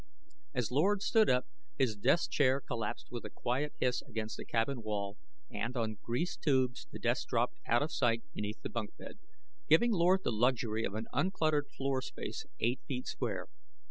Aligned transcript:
As 0.55 0.71
Lord 0.71 1.03
stood 1.03 1.29
up, 1.29 1.45
his 1.77 1.95
desk 1.95 2.31
chair 2.31 2.59
collapsed 2.59 3.09
with 3.11 3.23
a 3.23 3.29
quiet 3.29 3.73
hiss 3.77 4.01
against 4.01 4.35
the 4.35 4.43
cabin 4.45 4.81
wall, 4.81 5.15
and, 5.51 5.77
on 5.77 5.99
greased 6.01 6.41
tubes, 6.41 6.87
the 6.91 6.97
desk 6.97 7.27
dropped 7.27 7.59
out 7.67 7.83
of 7.83 7.91
sight 7.91 8.23
beneath 8.33 8.63
the 8.63 8.69
bunk 8.69 8.97
bed, 8.97 9.19
giving 9.69 9.91
Lord 9.91 10.21
the 10.23 10.31
luxury 10.31 10.85
of 10.85 10.95
an 10.95 11.05
uncluttered 11.13 11.69
floor 11.69 12.01
space 12.01 12.47
eight 12.59 12.79
feet 12.87 13.05
square. 13.05 13.45